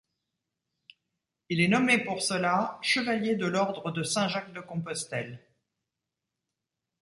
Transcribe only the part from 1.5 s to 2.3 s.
est nommé pour